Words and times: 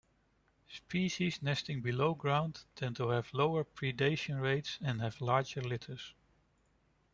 Species 0.67 1.43
nesting 1.43 1.81
below 1.83 2.15
ground 2.15 2.63
tend 2.75 2.95
to 2.95 3.09
have 3.09 3.31
lower 3.35 3.63
predation 3.63 4.41
rates 4.41 4.79
and 4.81 4.99
have 4.99 5.21
larger 5.21 5.61
litters. 5.61 6.15